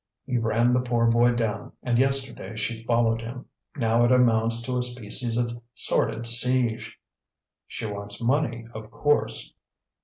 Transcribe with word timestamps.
He 0.25 0.39
ran 0.39 0.73
the 0.73 0.79
poor 0.79 1.05
boy 1.05 1.33
down, 1.33 1.73
and 1.83 1.99
yesterday 1.99 2.55
she 2.55 2.83
followed 2.85 3.21
him. 3.21 3.45
Now 3.75 4.03
it 4.03 4.11
amounts 4.11 4.63
to 4.63 4.79
a 4.79 4.81
species 4.81 5.37
of 5.37 5.61
sordid 5.75 6.25
siege." 6.25 6.97
"She 7.67 7.85
wants 7.85 8.19
money, 8.19 8.65
of 8.73 8.89
course." 8.89 9.53